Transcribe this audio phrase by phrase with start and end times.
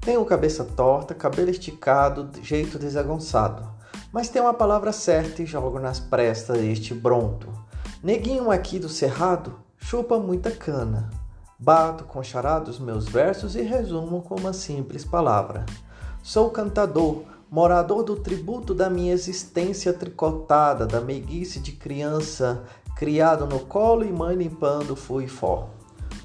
[0.00, 3.68] Tenho cabeça torta, cabelo esticado, jeito desagonçado.
[4.10, 7.48] Mas tenho uma palavra certa e jogo nas prestas este bronto.
[8.02, 11.10] Neguinho aqui do cerrado chupa muita cana.
[11.58, 15.66] Bato com charados meus versos e resumo com uma simples palavra.
[16.22, 22.64] Sou cantador, morador do tributo da minha existência tricotada, da meiguice de criança,
[22.96, 25.68] criado no colo e mãe limpando fui fó.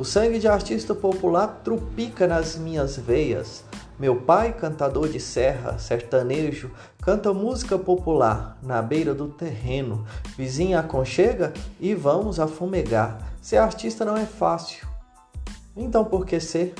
[0.00, 3.62] O sangue de artista popular trupica nas minhas veias.
[3.98, 6.70] Meu pai, cantador de serra, sertanejo,
[7.02, 10.06] canta música popular na beira do terreno.
[10.38, 13.30] Vizinha aconchega e vamos afumegar.
[13.42, 14.88] Ser artista não é fácil.
[15.76, 16.72] Então por que ser?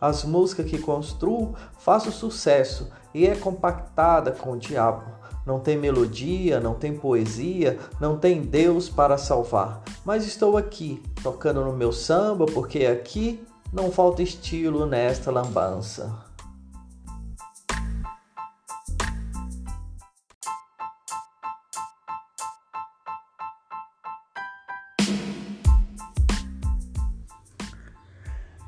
[0.00, 5.04] As músicas que construo faço sucesso e é compactada com o diabo.
[5.46, 9.84] Não tem melodia, não tem poesia, não tem Deus para salvar.
[10.06, 16.24] Mas estou aqui, tocando no meu samba, porque aqui não falta estilo nesta lambança.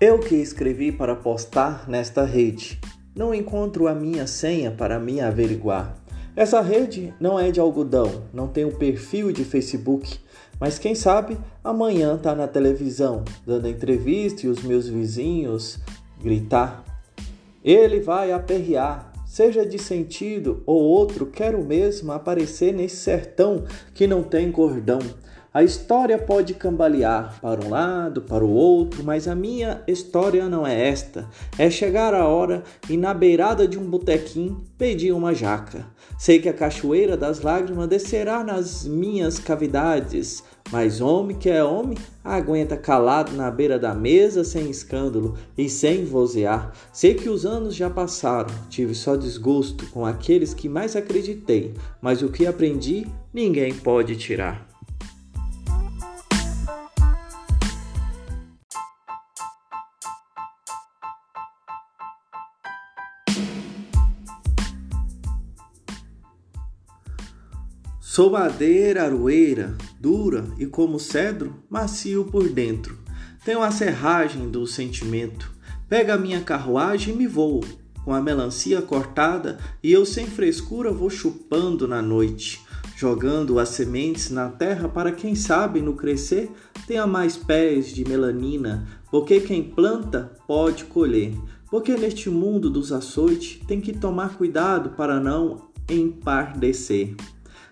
[0.00, 2.80] Eu que escrevi para postar nesta rede,
[3.14, 5.96] não encontro a minha senha para me averiguar.
[6.34, 10.20] Essa rede não é de algodão, não tem um perfil de Facebook,
[10.60, 15.78] mas quem sabe amanhã tá na televisão, dando entrevista e os meus vizinhos
[16.20, 16.84] gritar.
[17.64, 23.64] Ele vai aperrear, seja de sentido ou outro, quero mesmo aparecer nesse sertão
[23.94, 24.98] que não tem cordão.
[25.52, 30.66] A história pode cambalear para um lado, para o outro, mas a minha história não
[30.66, 31.26] é esta.
[31.58, 35.86] É chegar a hora e na beirada de um botequim pedir uma jaca.
[36.18, 41.96] Sei que a cachoeira das lágrimas descerá nas minhas cavidades, mas homem que é homem
[42.22, 46.74] aguenta calado na beira da mesa sem escândalo e sem vozear.
[46.92, 52.20] Sei que os anos já passaram, tive só desgosto com aqueles que mais acreditei, mas
[52.20, 54.77] o que aprendi ninguém pode tirar.
[68.18, 72.98] Sou madeira aroeira, dura e como cedro, macio por dentro.
[73.44, 75.52] Tenho a serragem do sentimento.
[75.88, 77.62] Pega a minha carruagem e me vou,
[78.04, 82.60] com a melancia cortada, e eu sem frescura vou chupando na noite,
[82.96, 86.50] jogando as sementes na terra para quem sabe no crescer
[86.88, 91.32] tenha mais pés de melanina, porque quem planta pode colher.
[91.70, 97.14] Porque neste mundo dos açoites tem que tomar cuidado para não empardecer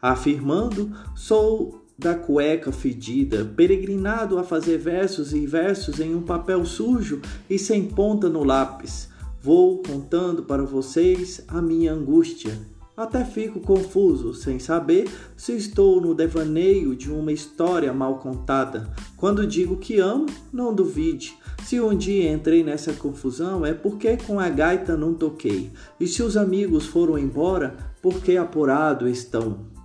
[0.00, 7.20] afirmando: Sou da cueca fedida, peregrinado a fazer versos e versos em um papel sujo
[7.48, 9.10] e sem ponta no lápis.
[9.42, 12.58] Vou contando para vocês a minha angústia.
[12.96, 18.90] Até fico confuso, sem saber se estou no devaneio de uma história mal contada.
[19.16, 21.34] Quando digo que amo, não duvide.
[21.64, 25.70] Se um dia entrei nessa confusão, é porque com a gaita não toquei.
[25.98, 29.79] E se os amigos foram embora, porque apurado estão.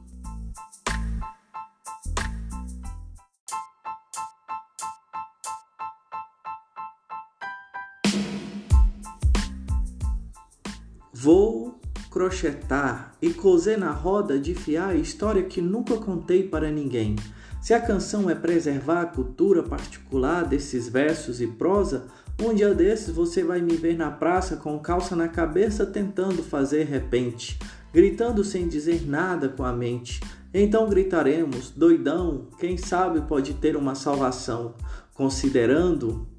[11.25, 11.79] Vou
[12.11, 17.15] crochetar e coser na roda de fiar a história que nunca contei para ninguém.
[17.59, 22.05] Se a canção é preservar a cultura particular desses versos e prosa,
[22.39, 26.83] um dia desses você vai me ver na praça com calça na cabeça tentando fazer
[26.83, 27.57] repente,
[27.91, 30.21] gritando sem dizer nada com a mente.
[30.53, 34.75] Então gritaremos, doidão, quem sabe pode ter uma salvação,
[35.15, 36.34] considerando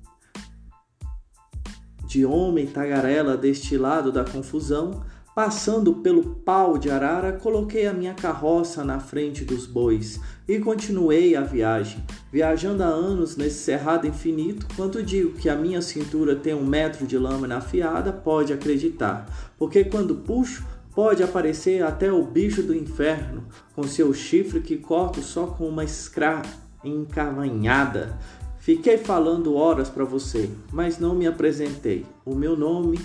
[2.07, 5.03] de homem tagarela deste lado da confusão,
[5.35, 10.19] passando pelo pau de arara, coloquei a minha carroça na frente dos bois
[10.49, 12.03] e continuei a viagem,
[12.33, 14.67] viajando há anos nesse cerrado infinito.
[14.75, 19.27] Quando digo que a minha cintura tem um metro de lâmina afiada, pode acreditar,
[19.59, 20.65] porque quando puxo,
[20.95, 23.45] pode aparecer até o bicho do inferno,
[23.75, 26.41] com seu chifre que corto só com uma escra
[26.83, 28.19] encavanhada.
[28.67, 32.05] Fiquei falando horas para você, mas não me apresentei.
[32.25, 32.99] O meu nome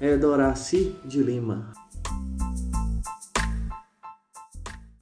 [0.00, 1.83] é Doraci de Lima.